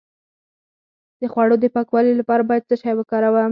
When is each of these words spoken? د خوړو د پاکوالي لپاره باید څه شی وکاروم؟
د 1.19 1.23
خوړو 1.31 1.55
د 1.59 1.65
پاکوالي 1.75 2.13
لپاره 2.17 2.43
باید 2.49 2.67
څه 2.69 2.75
شی 2.81 2.93
وکاروم؟ 2.97 3.49